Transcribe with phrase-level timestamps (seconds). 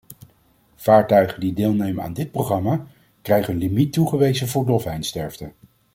[0.75, 2.87] Vaartuigen die deelnemen aan dit programma
[3.21, 5.51] krijgen een limiet toegewezen voor dolfijnsterfte.